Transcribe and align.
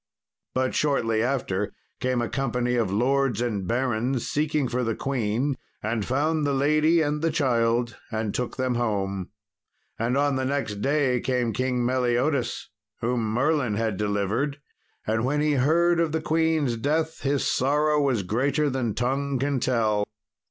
But 0.55 0.73
shortly 0.73 1.21
after 1.21 1.71
came 1.99 2.23
a 2.23 2.27
company 2.27 2.73
of 2.73 2.91
lords 2.91 3.39
and 3.39 3.67
barons 3.67 4.27
seeking 4.27 4.67
for 4.67 4.83
the 4.83 4.95
queen, 4.95 5.57
and 5.83 6.03
found 6.03 6.43
the 6.43 6.55
lady 6.55 7.03
and 7.03 7.21
the 7.21 7.29
child 7.29 7.97
and 8.11 8.33
took 8.33 8.57
them 8.57 8.73
home. 8.73 9.29
And 9.99 10.17
on 10.17 10.37
the 10.37 10.43
next 10.45 10.81
day 10.81 11.19
came 11.19 11.53
King 11.53 11.85
Meliodas, 11.85 12.71
whom 13.01 13.29
Merlin 13.31 13.75
had 13.75 13.95
delivered, 13.97 14.59
and 15.05 15.23
when 15.23 15.39
he 15.39 15.51
heard 15.53 15.99
of 15.99 16.13
the 16.13 16.19
queen's 16.21 16.77
death 16.77 17.21
his 17.21 17.45
sorrow 17.45 18.01
was 18.01 18.23
greater 18.23 18.71
than 18.71 18.95
tongue 18.95 19.37
can 19.37 19.59
tell. 19.59 20.07